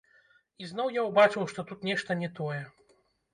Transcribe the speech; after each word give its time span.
І 0.63 0.69
зноў 0.71 0.87
я 0.95 1.03
ўбачыў, 1.09 1.45
што 1.51 1.67
тут 1.73 1.85
нешта 1.89 2.17
не 2.23 2.31
тое. 2.41 2.59